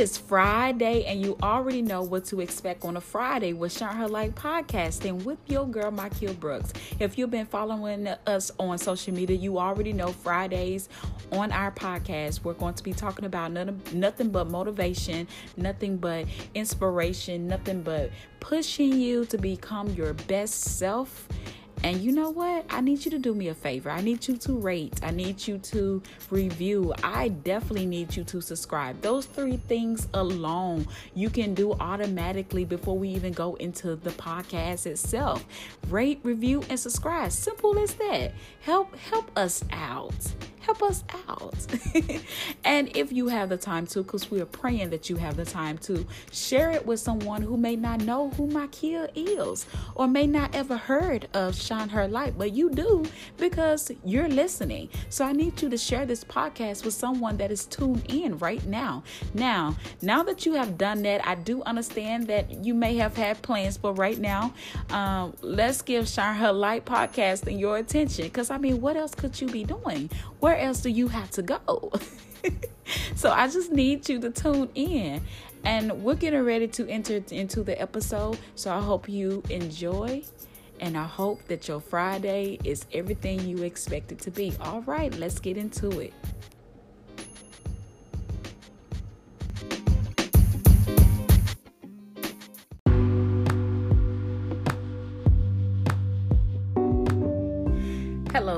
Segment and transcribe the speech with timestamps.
[0.00, 4.08] Is Friday, and you already know what to expect on a Friday with Shine Her
[4.08, 6.72] Light podcasting with your girl, Makia Brooks.
[6.98, 10.88] If you've been following us on social media, you already know Fridays
[11.32, 16.24] on our podcast, we're going to be talking about nothing, nothing but motivation, nothing but
[16.54, 18.10] inspiration, nothing but
[18.40, 21.28] pushing you to become your best self
[21.82, 22.66] and you know what?
[22.68, 23.90] I need you to do me a favor.
[23.90, 25.00] I need you to rate.
[25.02, 26.92] I need you to review.
[27.02, 29.00] I definitely need you to subscribe.
[29.00, 34.86] Those three things alone you can do automatically before we even go into the podcast
[34.86, 35.44] itself.
[35.88, 37.32] Rate, review, and subscribe.
[37.32, 38.32] Simple as that.
[38.60, 40.14] Help help us out
[40.60, 41.54] help us out.
[42.64, 45.44] and if you have the time to, because we are praying that you have the
[45.44, 50.26] time to, share it with someone who may not know who Makia is or may
[50.26, 53.04] not ever heard of Shine Her Light, but you do
[53.36, 54.88] because you're listening.
[55.08, 58.64] So I need you to share this podcast with someone that is tuned in right
[58.66, 59.02] now.
[59.34, 63.40] Now, now that you have done that, I do understand that you may have had
[63.42, 64.54] plans, but right now,
[64.90, 69.14] um, let's give Shine Her Light podcast and your attention because I mean, what else
[69.14, 70.10] could you be doing?
[70.50, 71.92] Where else do you have to go?
[73.14, 75.22] so I just need you to tune in.
[75.62, 78.36] And we're getting ready to enter into the episode.
[78.56, 80.24] So I hope you enjoy.
[80.80, 84.52] And I hope that your Friday is everything you expect it to be.
[84.60, 86.12] All right, let's get into it.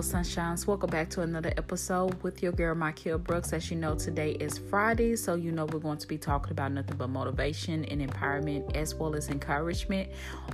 [0.02, 0.66] Sunshines.
[0.66, 3.52] Welcome back to another episode with your girl, Makia Brooks.
[3.52, 6.72] As you know, today is Friday, so you know we're going to be talking about
[6.72, 10.10] nothing but motivation and empowerment as well as encouragement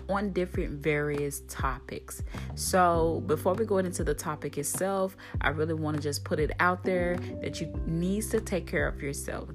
[0.08, 2.22] on different various topics.
[2.56, 6.50] So, before we go into the topic itself, I really want to just put it
[6.60, 9.48] out there that you need to take care of yourself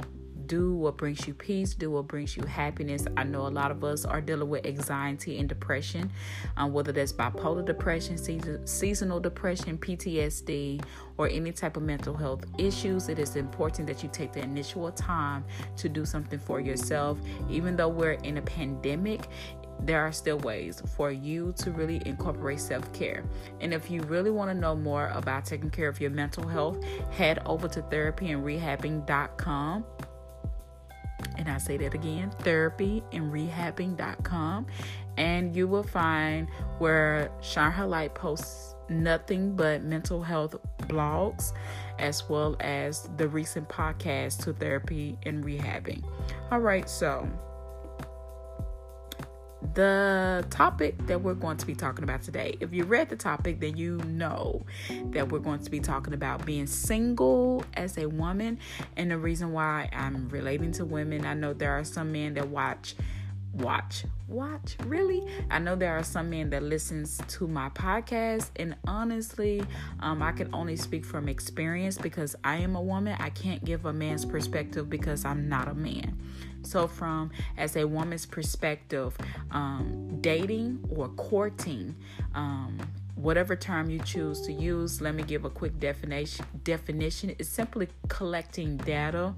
[0.48, 3.06] do what brings you peace, do what brings you happiness.
[3.18, 6.12] I know a lot of us are dealing with anxiety and depression,
[6.58, 10.84] um, whether that's bipolar depression, season, seasonal depression, PTSD,
[11.18, 13.09] or any type of mental health issues.
[13.09, 15.46] It is important that you take the initial time
[15.78, 17.18] to do something for yourself.
[17.50, 19.28] Even though we're in a pandemic,
[19.86, 23.24] there are still ways for you to really incorporate self care.
[23.60, 26.84] And if you really want to know more about taking care of your mental health,
[27.12, 29.84] head over to therapyandrehabbing.com
[31.38, 33.04] and I say that again therapy
[35.18, 36.48] and you will find
[36.80, 41.54] where Shine Light posts nothing but mental health blogs
[42.00, 46.04] as well as the recent podcast to therapy and rehabbing.
[46.52, 47.30] All right, so
[49.74, 52.57] the topic that we're going to be talking about today.
[52.59, 54.66] If you read the topic, then you know
[55.12, 58.59] that we're going to be talking about being single as a woman.
[58.97, 62.50] And the reason why I'm relating to women, I know there are some men that
[62.50, 62.96] watch
[63.53, 65.24] watch watch really?
[65.50, 69.64] I know there are some men that listens to my podcast and honestly
[70.00, 73.16] um, i can only speak from experience because i am a woman.
[73.19, 76.18] I can't give a man's perspective because i'm not a man.
[76.63, 79.18] So, from as a woman's perspective,
[79.52, 81.96] um, dating or courting,
[82.34, 82.78] um,
[83.16, 86.46] whatever term you choose to use, let me give a quick definition.
[86.63, 87.31] Definition.
[87.38, 89.34] Is simply collecting data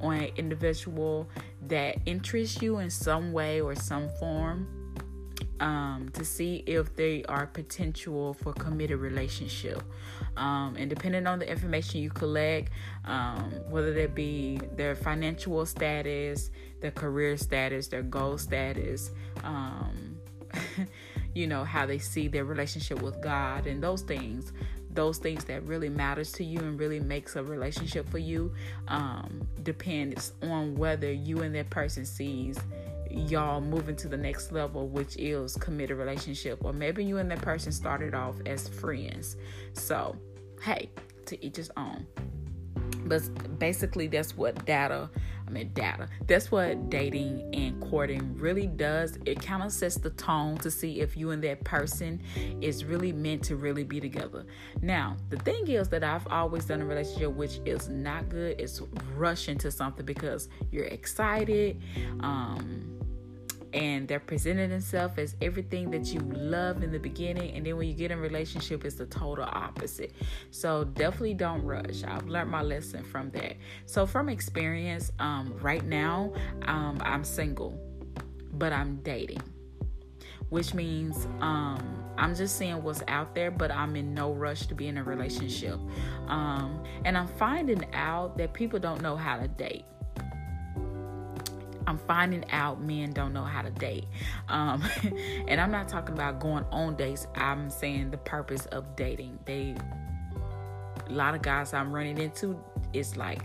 [0.00, 1.28] on an individual
[1.68, 4.80] that interests you in some way or some form
[5.60, 9.82] um, to see if they are potential for committed relationship.
[10.36, 12.72] Um, and depending on the information you collect,
[13.04, 19.10] um, whether that be their financial status, their career status, their goal status,
[19.44, 20.16] um,
[21.34, 24.52] you know how they see their relationship with God, and those things
[24.92, 28.52] those things that really matters to you and really makes a relationship for you
[28.88, 32.58] um, depends on whether you and that person sees
[33.10, 37.42] y'all moving to the next level, which is committed relationship, or maybe you and that
[37.42, 39.36] person started off as friends.
[39.72, 40.16] So,
[40.62, 40.90] hey,
[41.26, 42.06] to each his own.
[43.10, 45.10] But basically, that's what data,
[45.48, 49.18] I mean, data, that's what dating and courting really does.
[49.26, 52.22] It kind of sets the tone to see if you and that person
[52.60, 54.46] is really meant to really be together.
[54.80, 58.80] Now, the thing is that I've always done a relationship which is not good, it's
[59.16, 61.82] rush into something because you're excited.
[62.20, 62.99] Um,
[63.72, 67.88] and they're presenting themselves as everything that you love in the beginning and then when
[67.88, 70.12] you get in relationship it's the total opposite.
[70.50, 72.02] So definitely don't rush.
[72.04, 73.56] I've learned my lesson from that.
[73.86, 76.32] So from experience um, right now
[76.62, 77.78] um, i'm single
[78.52, 79.42] but i'm dating
[80.48, 81.78] which means um,
[82.18, 85.04] I'm just seeing what's out there, but I'm in no rush to be in a
[85.04, 85.78] relationship.
[86.26, 89.84] Um, and I'm finding out that people don't know how to date
[91.86, 94.06] I'm finding out men don't know how to date.
[94.48, 94.82] Um,
[95.48, 97.26] and I'm not talking about going on dates.
[97.34, 99.38] I'm saying the purpose of dating.
[99.44, 99.74] They,
[101.08, 102.58] a lot of guys I'm running into,
[102.92, 103.40] it's like,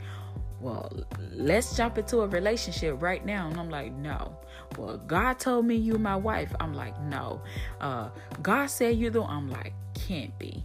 [0.59, 0.91] well,
[1.31, 3.47] let's jump into a relationship right now.
[3.47, 4.37] And I'm like, no.
[4.77, 6.53] Well, God told me you're my wife.
[6.59, 7.41] I'm like, no.
[7.79, 8.09] Uh,
[8.41, 9.25] God said you though.
[9.25, 10.63] I'm like, can't be.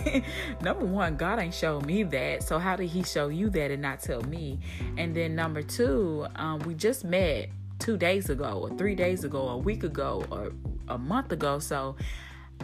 [0.62, 2.42] number one, God ain't showed me that.
[2.42, 4.58] So how did He show you that and not tell me?
[4.96, 9.48] And then number two, um, we just met two days ago, or three days ago,
[9.48, 10.52] a week ago, or
[10.88, 11.58] a month ago.
[11.58, 11.96] So,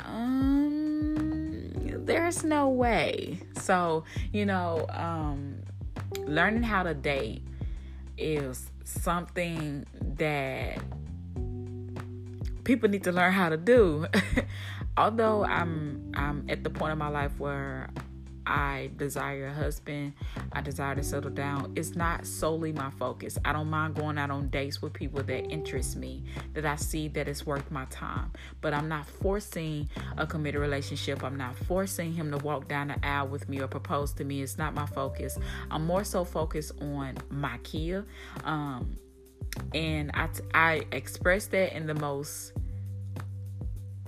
[0.05, 1.73] um,
[2.05, 3.41] there's no way.
[3.57, 5.57] So you know, um,
[6.27, 7.43] learning how to date
[8.19, 9.87] is something
[10.17, 10.79] that
[12.65, 14.07] people need to learn how to do.
[14.97, 17.91] Although I'm I'm at the point in my life where
[18.47, 20.15] I desire a husband,
[20.53, 21.73] I desire to settle down.
[21.77, 23.39] It's not solely my focus.
[23.45, 27.09] I don't mind going out on dates with people that interest me, that I see
[27.09, 28.33] that it's worth my time.
[28.61, 31.23] But I'm not forcing a committed relationship.
[31.23, 34.43] I'm not forcing him to walk down the aisle with me or propose to me.
[34.43, 35.39] It's not my focus.
[35.71, 38.05] I'm more so focused on my Kia.
[38.45, 38.97] Um,
[39.75, 42.53] and I, I express that in the most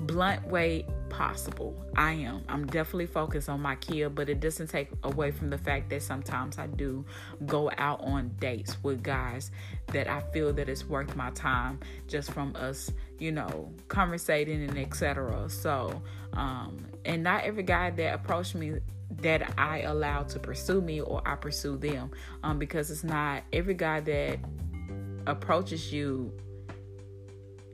[0.06, 1.76] blunt way possible.
[1.94, 2.42] I am.
[2.48, 6.02] I'm definitely focused on my kid, but it doesn't take away from the fact that
[6.02, 7.04] sometimes I do
[7.46, 9.50] go out on dates with guys
[9.88, 14.78] that I feel that it's worth my time just from us, you know, conversating and
[14.78, 15.48] etc.
[15.50, 16.02] So,
[16.32, 18.78] um, and not every guy that approached me
[19.20, 22.10] that I allow to pursue me or I pursue them,
[22.42, 24.38] um, because it's not every guy that
[25.26, 26.32] approaches you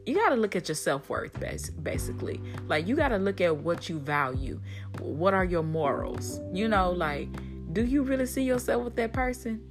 [0.09, 1.39] you got to look at your self-worth
[1.83, 2.41] basically.
[2.67, 4.61] Like you got to look at what you value.
[5.01, 6.41] What are your morals?
[6.53, 7.29] You know like
[7.73, 9.63] do you really see yourself with that person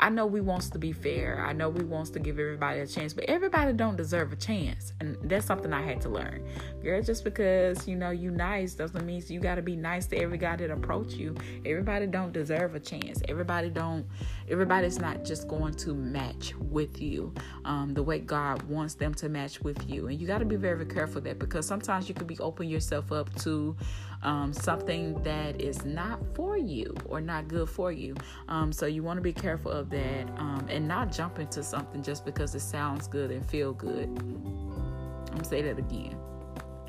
[0.00, 1.44] I know we wants to be fair.
[1.46, 4.94] I know we wants to give everybody a chance, but everybody don't deserve a chance.
[4.98, 6.42] And that's something I had to learn.
[6.82, 10.16] Girl, just because, you know, you nice doesn't mean you got to be nice to
[10.16, 11.36] every guy that approach you.
[11.66, 13.20] Everybody don't deserve a chance.
[13.28, 14.06] Everybody don't
[14.48, 17.32] everybody's not just going to match with you
[17.64, 20.08] um, the way God wants them to match with you.
[20.08, 23.12] And you got to be very careful that because sometimes you could be open yourself
[23.12, 23.76] up to
[24.22, 28.14] um, something that is not for you or not good for you.
[28.48, 32.02] Um, so you want to be careful of that um, and not jump into something
[32.02, 34.08] just because it sounds good and feel good.
[34.08, 36.16] I'm gonna say that again.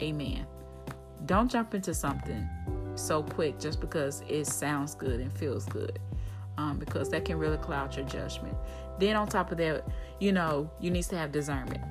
[0.01, 0.45] Amen.
[1.25, 2.47] Don't jump into something
[2.95, 5.99] so quick just because it sounds good and feels good.
[6.57, 8.55] Um, because that can really cloud your judgment.
[8.99, 9.85] Then on top of that,
[10.19, 11.81] you know, you need to have discernment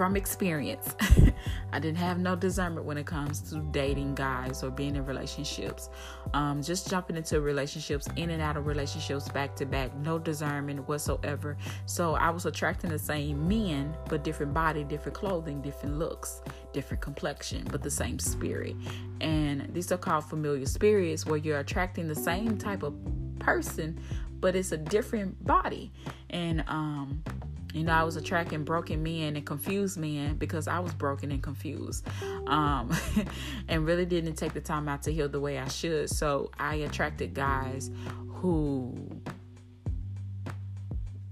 [0.00, 0.96] from experience.
[1.74, 5.90] I didn't have no discernment when it comes to dating guys or being in relationships.
[6.32, 10.88] Um, just jumping into relationships, in and out of relationships, back to back, no discernment
[10.88, 11.58] whatsoever.
[11.84, 16.40] So I was attracting the same men, but different body, different clothing, different looks,
[16.72, 18.76] different complexion, but the same spirit.
[19.20, 22.94] And these are called familiar spirits, where you're attracting the same type of
[23.38, 24.00] person,
[24.40, 25.92] but it's a different body.
[26.30, 27.22] And um,
[27.72, 31.42] you know, I was attracting broken men and confused men because I was broken and
[31.42, 32.06] confused,
[32.46, 32.92] um,
[33.68, 36.10] and really didn't take the time out to heal the way I should.
[36.10, 37.90] So I attracted guys
[38.28, 38.94] who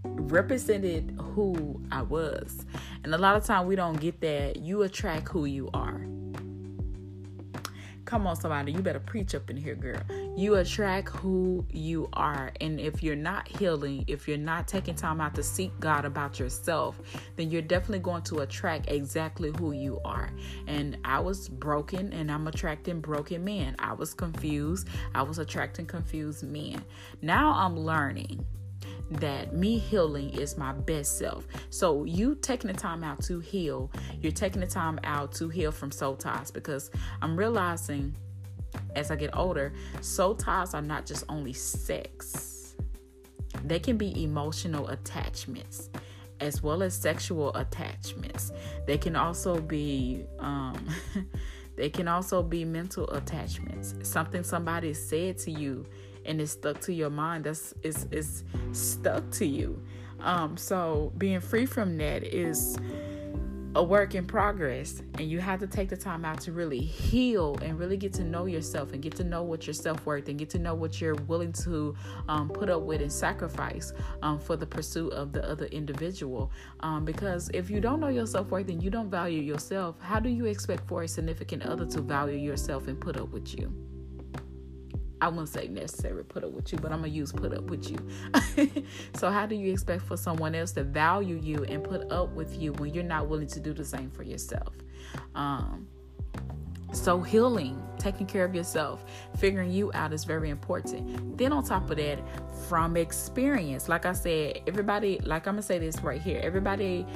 [0.05, 2.67] represented who I was.
[3.03, 4.57] And a lot of time we don't get that.
[4.57, 6.07] You attract who you are.
[8.09, 10.01] Come on, somebody, you better preach up in here, girl.
[10.35, 12.51] You attract who you are.
[12.59, 16.39] And if you're not healing, if you're not taking time out to seek God about
[16.39, 16.99] yourself,
[17.37, 20.31] then you're definitely going to attract exactly who you are.
[20.67, 23.77] And I was broken and I'm attracting broken men.
[23.79, 24.89] I was confused.
[25.15, 26.83] I was attracting confused men.
[27.21, 28.43] Now I'm learning
[29.11, 31.47] that me healing is my best self.
[31.71, 35.73] So you taking the time out to heal, you're taking the time out to heal
[35.73, 36.91] from soul ties because
[37.23, 38.15] I'm realizing
[38.95, 42.77] as I get older, soul ties are not just only sex.
[43.65, 45.91] They can be emotional attachments
[46.41, 48.53] as well as sexual attachments.
[48.87, 50.89] They can also be um
[51.77, 53.95] they can also be mental attachments.
[54.03, 55.87] Something somebody said to you
[56.29, 59.83] and it's stuck to your mind that's is is stuck to you.
[60.21, 62.77] Um so being free from that is
[63.75, 67.57] a work in progress and you have to take the time out to really heal
[67.63, 70.49] and really get to know yourself and get to know what your self-worth and get
[70.51, 71.95] to know what you're willing to
[72.29, 73.93] um, put up with and sacrifice
[74.23, 76.51] um, for the pursuit of the other individual.
[76.81, 80.29] Um, because if you don't know your self-worth and you don't value yourself how do
[80.29, 83.73] you expect for a significant other to value yourself and put up with you
[85.21, 87.91] I wouldn't say necessary put up with you, but I'm gonna use put up with
[87.91, 88.85] you.
[89.15, 92.61] so how do you expect for someone else to value you and put up with
[92.61, 94.75] you when you're not willing to do the same for yourself?
[95.35, 95.89] Um,
[96.93, 99.05] so healing, taking care of yourself,
[99.37, 101.37] figuring you out is very important.
[101.37, 102.19] Then on top of that,
[102.69, 107.07] from experience, like I said, everybody, like I'm gonna say this right here, everybody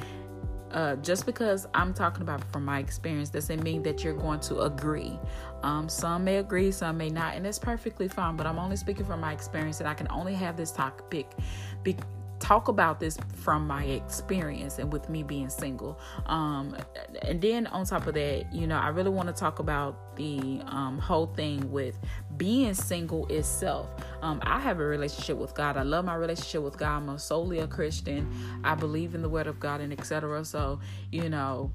[0.72, 4.60] uh, just because I'm talking about from my experience doesn't mean that you're going to
[4.60, 5.18] agree.
[5.62, 8.36] Um, some may agree, some may not, and that's perfectly fine.
[8.36, 11.30] But I'm only speaking from my experience, and I can only have this topic
[11.82, 11.96] be-
[12.42, 15.98] talk about this from my experience and with me being single.
[16.26, 16.76] Um,
[17.22, 20.60] and then on top of that, you know, I really want to talk about the
[20.66, 21.98] um, whole thing with
[22.36, 23.88] being single itself.
[24.22, 25.76] Um, I have a relationship with God.
[25.76, 26.96] I love my relationship with God.
[26.96, 28.28] I'm a solely a Christian.
[28.64, 30.44] I believe in the Word of God and etc.
[30.44, 30.80] So,
[31.12, 31.70] you know,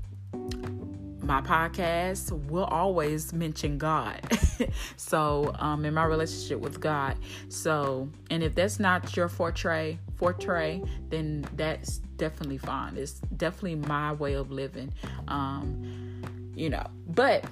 [1.23, 4.21] my podcast will always mention God.
[4.97, 7.17] so, um, in my relationship with God.
[7.49, 12.97] So, and if that's not your forte, forte, then that's definitely fine.
[12.97, 14.91] It's definitely my way of living.
[15.27, 16.21] Um,
[16.55, 17.45] you know, but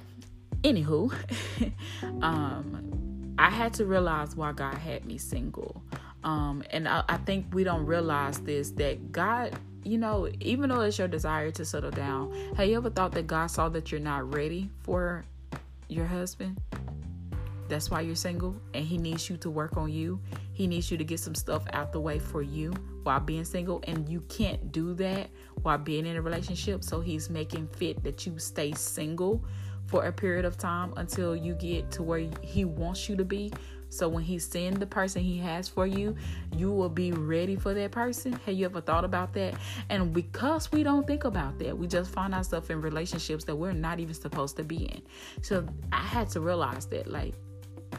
[0.62, 1.12] anywho,
[2.22, 5.82] um, I had to realize why God had me single.
[6.24, 9.56] Um, and I, I think we don't realize this that God
[9.86, 13.28] you know, even though it's your desire to settle down, have you ever thought that
[13.28, 15.24] God saw that you're not ready for
[15.88, 16.60] your husband?
[17.68, 20.20] That's why you're single and he needs you to work on you.
[20.52, 23.82] He needs you to get some stuff out the way for you while being single
[23.86, 25.30] and you can't do that
[25.62, 26.84] while being in a relationship.
[26.84, 29.44] So he's making fit that you stay single
[29.86, 33.52] for a period of time until you get to where he wants you to be
[33.88, 36.16] so when he sends the person he has for you,
[36.56, 38.32] you will be ready for that person.
[38.44, 39.54] Have you ever thought about that?
[39.88, 43.72] And because we don't think about that, we just find ourselves in relationships that we're
[43.72, 45.02] not even supposed to be in.
[45.42, 47.34] So I had to realize that, like,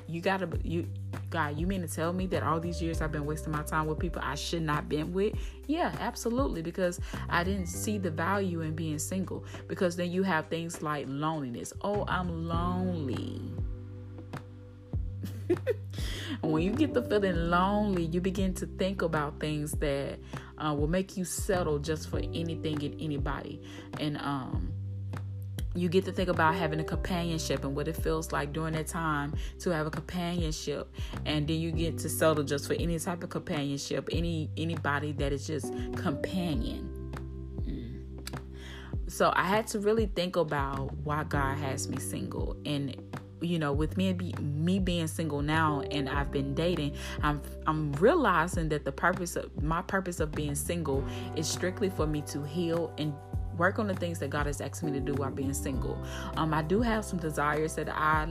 [0.07, 0.87] you gotta you
[1.29, 3.85] God, you mean to tell me that all these years I've been wasting my time
[3.85, 5.33] with people I should not been with?
[5.67, 6.61] Yeah, absolutely.
[6.61, 6.99] Because
[7.29, 9.43] I didn't see the value in being single.
[9.67, 11.73] Because then you have things like loneliness.
[11.81, 13.41] Oh, I'm lonely.
[16.41, 20.19] when you get the feeling lonely, you begin to think about things that
[20.57, 23.61] uh, will make you settle just for anything and anybody.
[23.99, 24.71] And um,
[25.79, 28.87] you get to think about having a companionship and what it feels like during that
[28.87, 30.93] time to have a companionship.
[31.25, 35.31] And then you get to settle just for any type of companionship any anybody that
[35.31, 36.93] is just companion.
[37.67, 39.11] Mm.
[39.11, 42.55] so i had to really think about why god has me single.
[42.65, 42.95] And
[43.41, 47.91] you know with me be, me being single now and I've been dating I'm I'm
[47.93, 51.05] realizing that the purpose of my purpose of being single
[51.35, 53.13] is strictly for me to heal and
[53.57, 56.01] work on the things that God has asked me to do while being single.
[56.35, 58.27] Um, I do have some desires that I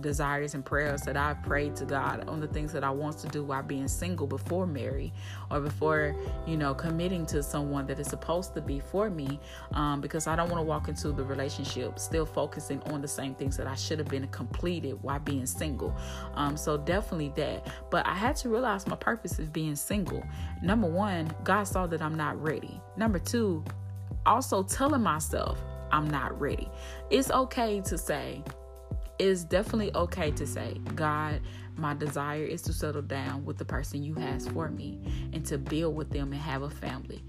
[0.00, 3.28] desires and prayers that I prayed to God on the things that I want to
[3.28, 5.12] do while being single before marry
[5.50, 6.14] or before
[6.46, 9.40] you know committing to someone that is supposed to be for me
[9.72, 13.34] um, because I don't want to walk into the relationship still focusing on the same
[13.34, 15.94] things that I should have been completed while being single.
[16.34, 17.66] Um, so definitely that.
[17.90, 20.22] But I had to realize my purpose is being single.
[20.62, 22.80] Number one, God saw that I'm not ready.
[22.96, 23.64] Number two,
[24.26, 25.62] also telling myself
[25.92, 26.68] I'm not ready.
[27.10, 28.42] It's okay to say,
[29.18, 31.40] it's definitely okay to say, God,
[31.76, 34.98] my desire is to settle down with the person you has for me
[35.32, 37.24] and to build with them and have a family.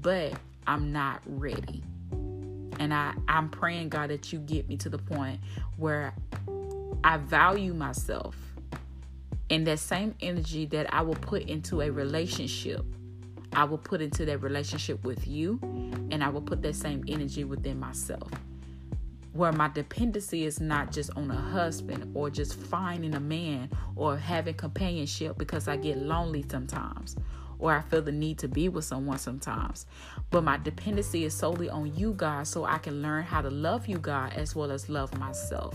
[0.00, 0.32] But
[0.66, 1.82] I'm not ready.
[2.78, 5.40] And I, I'm praying, God, that you get me to the point
[5.76, 6.14] where
[7.04, 8.36] I value myself
[9.50, 12.84] and that same energy that I will put into a relationship
[13.56, 15.58] I will put into that relationship with you,
[16.16, 18.30] and I will put that same energy within myself.
[19.34, 24.16] Where my dependency is not just on a husband or just finding a man or
[24.16, 27.16] having companionship because I get lonely sometimes
[27.58, 29.84] or I feel the need to be with someone sometimes.
[30.30, 33.86] But my dependency is solely on you, God, so I can learn how to love
[33.86, 35.74] you, God, as well as love myself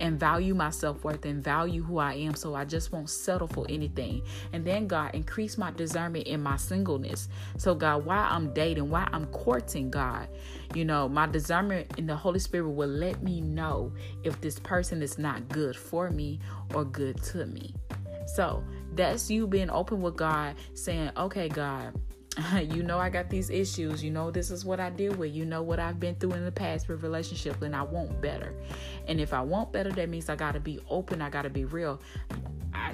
[0.00, 2.34] and value my self worth and value who I am.
[2.34, 4.22] So I just won't settle for anything.
[4.52, 7.28] And then, God, increase my discernment in my singleness.
[7.56, 10.28] So, God, while I'm dating, while I'm courting, God,
[10.74, 15.02] you know, my discernment in the Holy Spirit will let me know if this person
[15.02, 16.40] is not good for me
[16.74, 17.74] or good to me.
[18.26, 21.94] So that's you being open with God, saying, okay, God,
[22.62, 24.02] you know I got these issues.
[24.02, 25.32] You know this is what I deal with.
[25.32, 28.54] You know what I've been through in the past with relationships and I want better.
[29.06, 31.22] And if I want better, that means I got to be open.
[31.22, 32.00] I got to be real.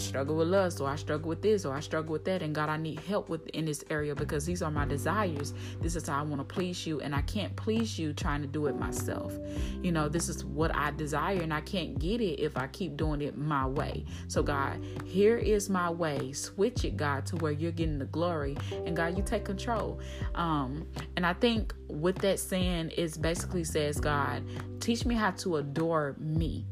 [0.01, 2.69] Struggle with lust, or I struggle with this, or I struggle with that, and God,
[2.69, 5.53] I need help with in this area because these are my desires.
[5.81, 8.49] This is how I want to please you, and I can't please you trying to
[8.49, 9.37] do it myself.
[9.83, 12.97] You know, this is what I desire, and I can't get it if I keep
[12.97, 14.05] doing it my way.
[14.29, 16.33] So, God, here is my way.
[16.33, 20.01] Switch it, God, to where you're getting the glory, and God, you take control.
[20.35, 24.45] Um, and I think with that saying, it basically says, God,
[24.81, 26.67] teach me how to adore me.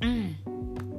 [0.00, 0.89] Mm.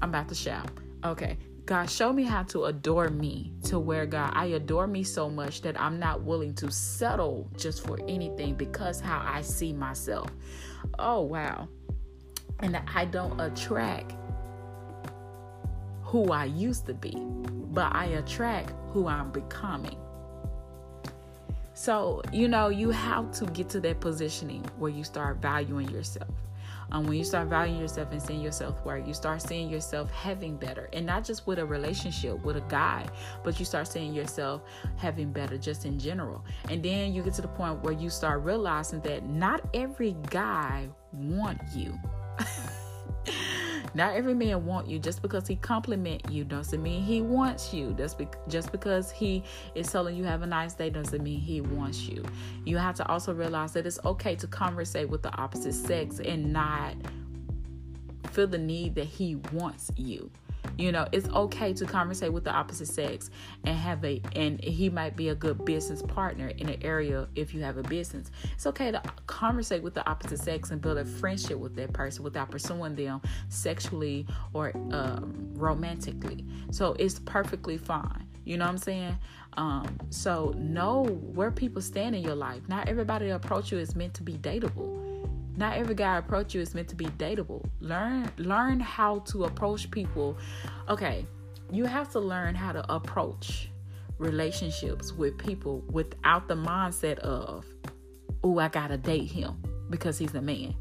[0.00, 0.70] I'm about to shout.
[1.04, 1.38] Okay.
[1.66, 5.60] God, show me how to adore me to where, God, I adore me so much
[5.60, 10.30] that I'm not willing to settle just for anything because how I see myself.
[10.98, 11.68] Oh, wow.
[12.60, 14.14] And I don't attract
[16.00, 19.98] who I used to be, but I attract who I'm becoming.
[21.74, 26.30] So, you know, you have to get to that positioning where you start valuing yourself
[26.90, 30.56] um, when you start valuing yourself and seeing yourself worth, you start seeing yourself having
[30.56, 33.06] better, and not just with a relationship with a guy,
[33.44, 34.62] but you start seeing yourself
[34.96, 36.44] having better just in general.
[36.70, 40.88] And then you get to the point where you start realizing that not every guy
[41.12, 41.98] want you.
[43.94, 47.94] Not every man want you just because he compliment you doesn't mean he wants you.
[47.96, 49.42] Just, be- just because he
[49.74, 52.24] is telling you have a nice day doesn't mean he wants you.
[52.64, 56.52] You have to also realize that it's okay to conversate with the opposite sex and
[56.52, 56.94] not
[58.30, 60.30] feel the need that he wants you.
[60.78, 63.30] You know, it's okay to conversate with the opposite sex
[63.64, 67.52] and have a and he might be a good business partner in an area if
[67.52, 68.30] you have a business.
[68.54, 72.22] It's okay to conversate with the opposite sex and build a friendship with that person
[72.22, 76.46] without pursuing them sexually or um, romantically.
[76.70, 78.28] So it's perfectly fine.
[78.44, 79.18] You know what I'm saying?
[79.54, 82.62] Um, so know where people stand in your life.
[82.68, 85.07] Not everybody approach you is meant to be dateable
[85.58, 87.68] not every guy approach you is meant to be dateable.
[87.80, 90.38] Learn learn how to approach people.
[90.88, 91.26] Okay,
[91.72, 93.68] you have to learn how to approach
[94.18, 97.66] relationships with people without the mindset of,
[98.44, 100.74] "Oh, I got to date him because he's a man."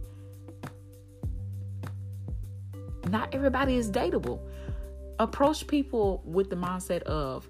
[3.10, 4.40] Not everybody is dateable.
[5.18, 7.50] Approach people with the mindset of,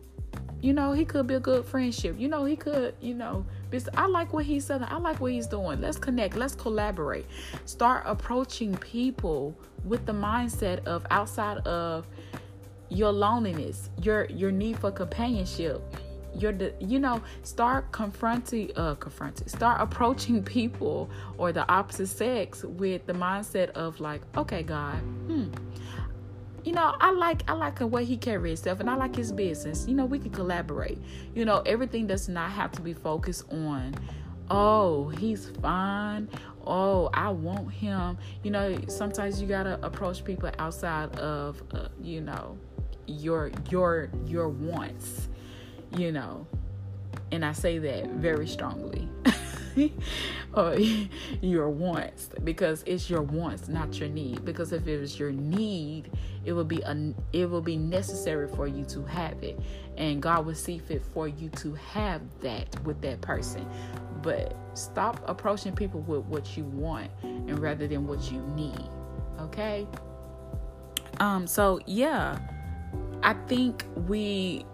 [0.61, 2.15] you know, he could be a good friendship.
[2.17, 3.45] You know, he could, you know,
[3.95, 4.85] I like what he's saying.
[4.87, 5.81] I like what he's doing.
[5.81, 6.35] Let's connect.
[6.35, 7.25] Let's collaborate.
[7.65, 12.07] Start approaching people with the mindset of outside of
[12.89, 15.81] your loneliness, your your need for companionship.
[16.35, 23.07] Your, you know, start confronting, uh, confronting, start approaching people or the opposite sex with
[23.07, 25.47] the mindset of like, okay, God, hmm,
[26.67, 29.31] you know, I like I like the way he carries himself and I like his
[29.31, 29.87] business.
[29.87, 30.97] You know, we can collaborate.
[31.33, 33.95] You know, everything does not have to be focused on
[34.49, 36.27] oh, he's fine.
[36.65, 38.17] Oh, I want him.
[38.43, 42.57] You know, sometimes you got to approach people outside of uh, you know,
[43.05, 45.29] your your your wants,
[45.95, 46.45] you know.
[47.31, 49.07] And I say that very strongly.
[50.53, 50.75] or
[51.41, 54.43] your wants because it's your wants not your need.
[54.45, 56.11] Because if it was your need
[56.45, 59.59] it will be a, it will be necessary for you to have it.
[59.97, 63.67] And God will see fit for you to have that with that person.
[64.21, 68.89] But stop approaching people with what you want and rather than what you need
[69.39, 69.87] okay?
[71.19, 72.39] Um so yeah.
[73.23, 74.65] I think we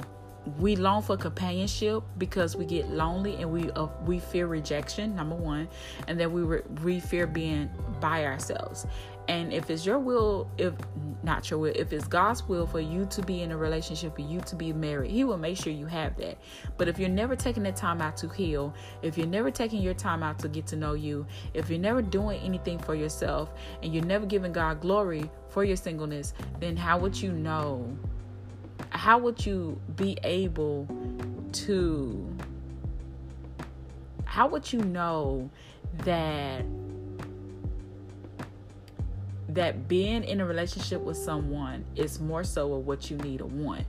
[0.59, 5.35] we long for companionship because we get lonely and we uh, we fear rejection number
[5.35, 5.67] one
[6.07, 8.85] and then we re- we fear being by ourselves.
[9.29, 10.73] And if it's your will if
[11.23, 14.21] not your will if it's god's will for you to be in a relationship for
[14.21, 16.37] you to be married he will make sure you have that.
[16.77, 19.93] But if you're never taking the time out to heal if you're never taking your
[19.93, 23.93] time out to get to know you if you're never doing anything for yourself and
[23.93, 27.97] you're never giving god glory for your singleness then how would you know
[28.89, 30.87] how would you be able
[31.51, 32.35] to
[34.25, 35.49] how would you know
[35.99, 36.65] that
[39.49, 43.47] that being in a relationship with someone is more so of what you need or
[43.47, 43.85] want?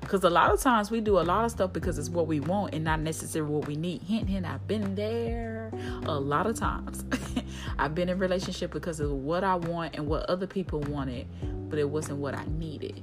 [0.00, 2.40] Because a lot of times we do a lot of stuff because it's what we
[2.40, 4.02] want and not necessarily what we need.
[4.02, 5.72] Hint hint i've been there
[6.04, 7.04] a lot of times.
[7.78, 11.26] I've been in relationship because of what i want and what other people wanted
[11.68, 13.02] but it wasn't what i needed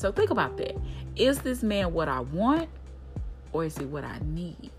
[0.00, 0.74] so think about that.
[1.14, 2.70] Is this man what I want
[3.52, 4.70] or is he what I need?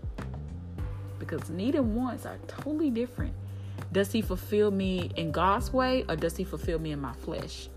[1.20, 3.32] Because need and wants are totally different.
[3.92, 7.68] Does he fulfill me in God's way or does he fulfill me in my flesh?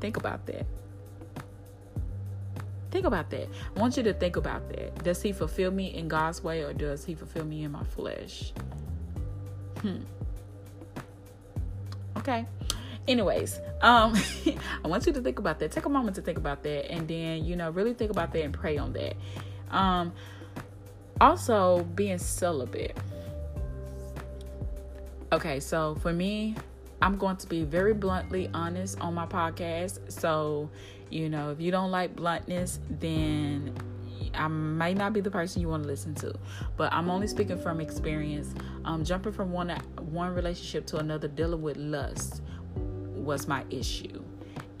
[0.00, 0.64] Think about that.
[2.90, 3.46] Think about that.
[3.76, 5.04] I want you to think about that.
[5.04, 8.54] Does he fulfill me in God's way or does he fulfill me in my flesh?
[9.82, 9.98] Hmm.
[12.16, 12.46] Okay.
[13.10, 14.14] Anyways, um,
[14.84, 15.72] I want you to think about that.
[15.72, 18.44] Take a moment to think about that, and then you know, really think about that
[18.44, 19.16] and pray on that.
[19.72, 20.12] Um,
[21.20, 22.96] also, being celibate.
[25.32, 26.54] Okay, so for me,
[27.02, 30.12] I'm going to be very bluntly honest on my podcast.
[30.12, 30.70] So,
[31.10, 33.74] you know, if you don't like bluntness, then
[34.34, 36.32] I might not be the person you want to listen to,
[36.76, 38.54] but I'm only speaking from experience.
[38.84, 42.42] Um, jumping from one one relationship to another, dealing with lust
[43.20, 44.22] was my issue,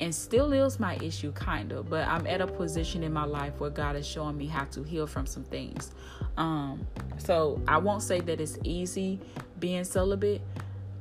[0.00, 1.90] and still is my issue, kind of.
[1.90, 4.82] But I'm at a position in my life where God is showing me how to
[4.82, 5.92] heal from some things.
[6.36, 6.86] Um,
[7.18, 9.20] so I won't say that it's easy
[9.58, 10.40] being celibate,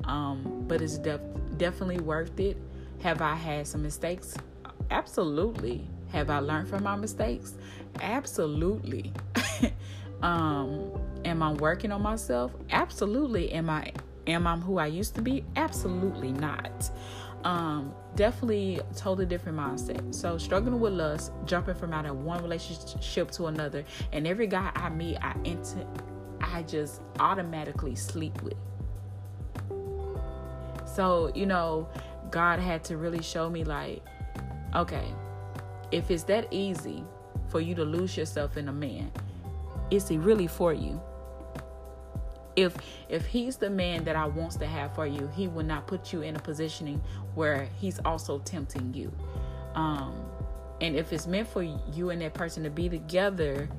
[0.03, 1.21] um, but it's def-
[1.57, 2.57] definitely worth it.
[3.01, 4.35] Have I had some mistakes?
[4.91, 5.87] Absolutely.
[6.11, 7.53] Have I learned from my mistakes?
[8.01, 9.13] Absolutely.
[10.21, 10.91] um,
[11.23, 12.51] am I working on myself?
[12.71, 13.51] Absolutely.
[13.51, 13.93] Am I
[14.27, 15.43] am I who I used to be?
[15.55, 16.89] Absolutely not.
[17.43, 20.13] Um, definitely totally different mindset.
[20.13, 24.71] So struggling with lust, jumping from out of one relationship to another, and every guy
[24.75, 25.87] I meet, I enter,
[26.41, 28.57] I just automatically sleep with.
[30.85, 31.87] So you know,
[32.29, 34.03] God had to really show me like,
[34.75, 35.13] okay,
[35.91, 37.05] if it's that easy
[37.47, 39.11] for you to lose yourself in a man,
[39.91, 41.01] is he really for you?
[42.55, 42.75] If
[43.07, 46.11] if he's the man that I wants to have for you, he will not put
[46.11, 47.01] you in a positioning
[47.35, 49.11] where he's also tempting you.
[49.75, 50.25] Um,
[50.81, 53.69] and if it's meant for you and that person to be together,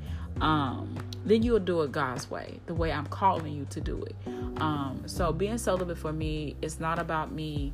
[0.40, 4.16] um, then you'll do it God's way, the way I'm calling you to do it.
[4.61, 7.72] Um, so being celibate for me is not about me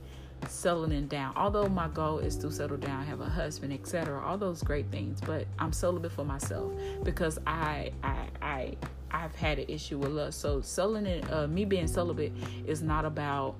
[0.48, 1.32] settling down.
[1.36, 4.22] Although my goal is to settle down, have a husband, etc.
[4.24, 6.72] All those great things, but I'm celibate for myself
[7.02, 8.76] because I I I
[9.10, 10.40] I've had an issue with lust.
[10.40, 12.32] So selling it, uh, me being celibate
[12.66, 13.56] is not about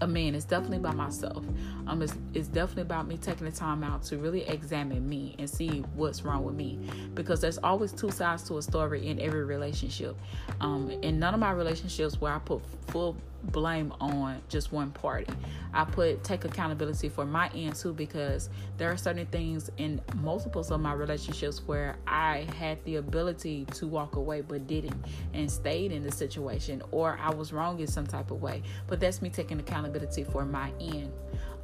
[0.00, 0.34] a man.
[0.34, 1.44] It's definitely about myself.
[1.86, 5.48] Um, it's, it's definitely about me taking the time out to really examine me and
[5.48, 6.78] see what's wrong with me,
[7.14, 10.16] because there's always two sides to a story in every relationship.
[10.60, 15.32] Um, in none of my relationships where I put full blame on just one party.
[15.74, 20.70] I put take accountability for my end too because there are certain things in multiples
[20.70, 25.92] of my relationships where I had the ability to walk away but didn't and stayed
[25.92, 28.62] in the situation or I was wrong in some type of way.
[28.86, 31.12] But that's me taking accountability for my end.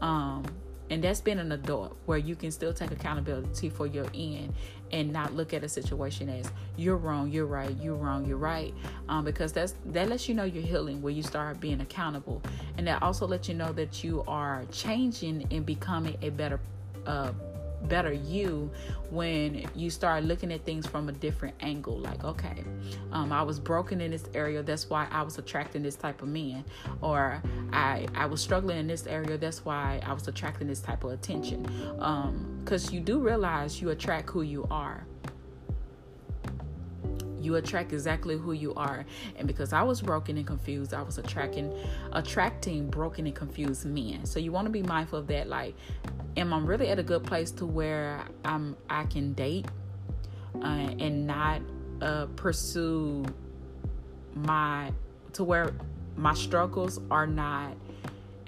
[0.00, 0.44] Um,
[0.90, 4.54] and that's being an adult where you can still take accountability for your end
[4.92, 8.74] and not look at a situation as you're wrong, you're right, you're wrong, you're right.
[9.08, 12.42] Um, because that's that lets you know you're healing where you start being accountable.
[12.76, 16.60] And that also lets you know that you are changing and becoming a better
[17.06, 17.32] uh,
[17.84, 18.70] better you
[19.10, 21.98] when you start looking at things from a different angle.
[21.98, 22.64] Like okay
[23.12, 26.28] um, i was broken in this area that's why i was attracting this type of
[26.28, 26.64] man
[27.00, 31.04] or i i was struggling in this area that's why i was attracting this type
[31.04, 31.62] of attention.
[32.64, 35.06] Because um, you do realize you attract who you are
[37.40, 39.04] you attract exactly who you are.
[39.36, 41.72] And because i was broken and confused i was attracting
[42.12, 44.24] attracting broken and confused men.
[44.26, 45.74] So you want to be mindful of that like
[46.36, 49.66] am i really at a good place to where i'm i can date
[50.62, 50.66] uh,
[50.98, 51.60] and not
[52.00, 53.24] uh, pursue
[54.34, 54.92] my
[55.32, 55.74] to where
[56.16, 57.76] my struggles are not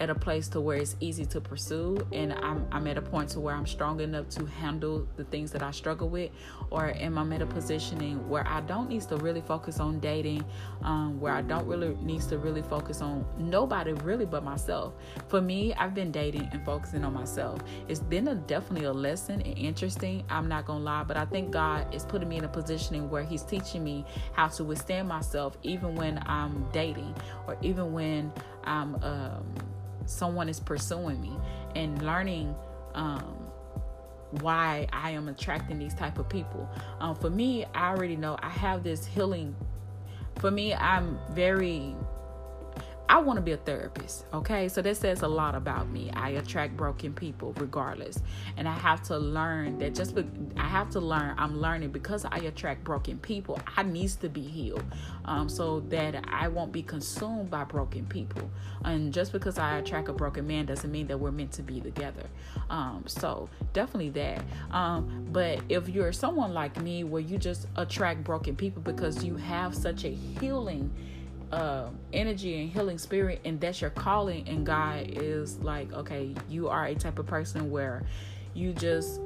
[0.01, 3.29] at a place to where it's easy to pursue and I'm, I'm at a point
[3.31, 6.31] to where I'm strong enough to handle the things that I struggle with
[6.71, 10.43] or am I at a positioning where I don't need to really focus on dating
[10.83, 14.95] um, where I don't really need to really focus on nobody really but myself?
[15.29, 17.61] For me I've been dating and focusing on myself.
[17.87, 21.51] It's been a definitely a lesson and interesting I'm not gonna lie but I think
[21.51, 25.59] God is putting me in a positioning where he's teaching me how to withstand myself
[25.63, 27.15] even when I'm dating
[27.47, 28.33] or even when
[28.65, 29.45] I'm um,
[30.07, 31.33] someone is pursuing me
[31.75, 32.55] and learning
[32.95, 33.37] um,
[34.41, 36.69] why I am attracting these type of people.
[37.01, 39.55] Um, for me, I already know I have this healing.
[40.39, 41.95] For me, I'm very
[43.11, 44.69] I want to be a therapist, okay?
[44.69, 46.13] So that says a lot about me.
[46.15, 48.23] I attract broken people regardless.
[48.57, 50.25] And I have to learn that just be,
[50.57, 54.43] I have to learn, I'm learning because I attract broken people, I needs to be
[54.43, 54.85] healed.
[55.25, 58.49] Um, so that I won't be consumed by broken people.
[58.85, 61.81] And just because I attract a broken man doesn't mean that we're meant to be
[61.81, 62.27] together.
[62.71, 64.45] Um, so definitely that.
[64.71, 69.35] Um, but if you're someone like me where you just attract broken people because you
[69.35, 70.93] have such a healing
[71.53, 76.69] uh, energy and healing spirit and that's your calling and god is like okay you
[76.69, 78.05] are a type of person where
[78.55, 79.21] you just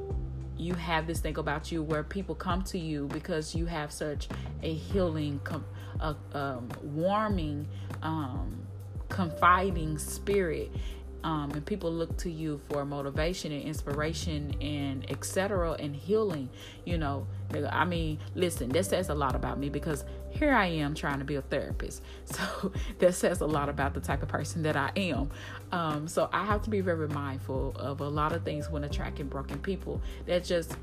[0.56, 4.28] you have this thing about you where people come to you because you have such
[4.62, 5.64] a healing, com-
[6.00, 7.66] a um, warming,
[8.02, 8.66] um,
[9.08, 10.70] confiding spirit
[11.22, 16.48] um, and people look to you for motivation and inspiration and etc and healing
[16.84, 17.26] you know.
[17.70, 21.24] I mean listen this says a lot about me because here i am trying to
[21.24, 24.90] be a therapist so that says a lot about the type of person that i
[24.96, 25.30] am
[25.72, 29.26] um, so i have to be very mindful of a lot of things when attracting
[29.26, 30.76] broken people that just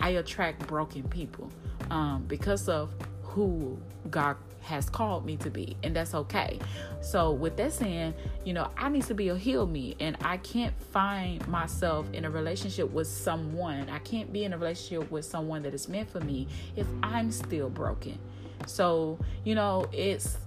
[0.00, 1.50] i attract broken people
[1.90, 3.78] um, because of who
[4.10, 6.58] god has called me to be, and that's okay.
[7.00, 8.14] So, with that saying,
[8.44, 12.24] you know, I need to be a heal me, and I can't find myself in
[12.24, 13.88] a relationship with someone.
[13.90, 17.30] I can't be in a relationship with someone that is meant for me if I'm
[17.30, 18.18] still broken.
[18.66, 20.38] So, you know, it's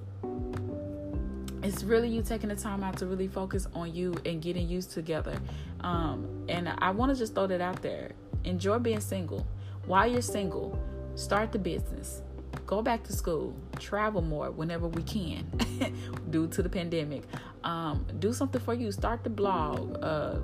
[1.64, 4.92] it's really you taking the time out to really focus on you and getting used
[4.92, 5.38] together.
[5.82, 8.12] Um, and I want to just throw that out there.
[8.44, 9.46] Enjoy being single.
[9.86, 10.80] While you're single,
[11.16, 12.22] start the business
[12.68, 15.46] go back to school, travel more whenever we can
[16.30, 17.24] due to the pandemic.
[17.64, 20.36] Um, do something for you, start the blog, uh,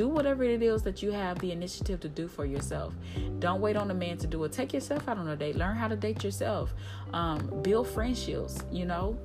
[0.00, 2.94] do whatever it is that you have the initiative to do for yourself.
[3.38, 4.50] Don't wait on a man to do it.
[4.50, 5.56] Take yourself out on a date.
[5.56, 6.72] Learn how to date yourself.
[7.12, 9.18] Um, build friendships, you know.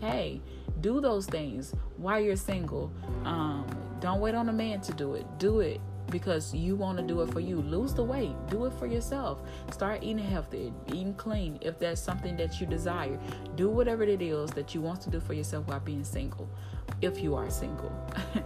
[0.00, 0.40] Hey,
[0.80, 2.90] do those things while you're single.
[3.26, 3.66] Um,
[4.00, 5.26] don't wait on a man to do it.
[5.36, 7.60] Do it because you want to do it for you.
[7.60, 9.42] Lose the weight, do it for yourself.
[9.70, 13.18] Start eating healthy, eating clean if that's something that you desire.
[13.54, 16.48] Do whatever it is that you want to do for yourself while being single,
[17.02, 17.92] if you are single.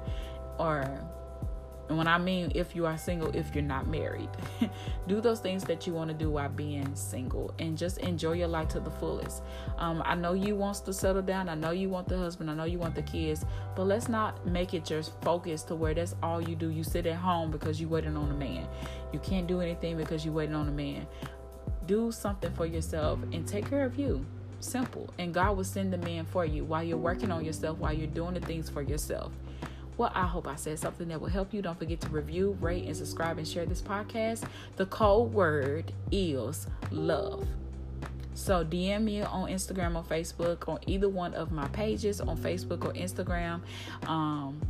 [0.58, 1.00] or
[1.88, 4.28] and when I mean if you are single, if you're not married,
[5.08, 8.48] do those things that you want to do while being single and just enjoy your
[8.48, 9.42] life to the fullest.
[9.78, 11.48] Um, I know you wants to settle down.
[11.48, 12.50] I know you want the husband.
[12.50, 13.44] I know you want the kids,
[13.76, 16.70] but let's not make it your focus to where that's all you do.
[16.70, 18.66] You sit at home because you waiting on a man.
[19.12, 21.06] You can't do anything because you waiting on a man.
[21.86, 24.26] Do something for yourself and take care of you.
[24.58, 25.08] Simple.
[25.18, 28.06] And God will send the man for you while you're working on yourself, while you're
[28.06, 29.32] doing the things for yourself.
[29.96, 31.62] Well, I hope I said something that will help you.
[31.62, 34.44] Don't forget to review, rate, and subscribe and share this podcast.
[34.76, 37.48] The code word is love.
[38.34, 42.84] So DM me on Instagram or Facebook on either one of my pages on Facebook
[42.84, 43.62] or Instagram.
[44.06, 44.60] Um,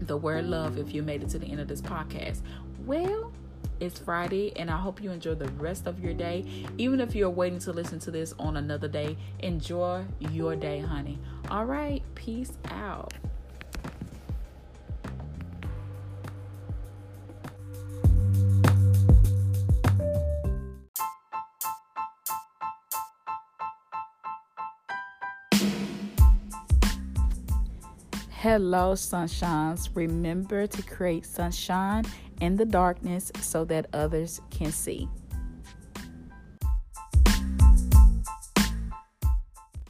[0.00, 2.40] the word love if you made it to the end of this podcast.
[2.84, 3.32] Well,
[3.78, 6.44] it's Friday, and I hope you enjoy the rest of your day.
[6.78, 11.18] Even if you're waiting to listen to this on another day, enjoy your day, honey.
[11.50, 13.14] All right, peace out.
[28.50, 29.90] Hello, sunshines.
[29.94, 32.06] Remember to create sunshine
[32.40, 35.06] in the darkness so that others can see.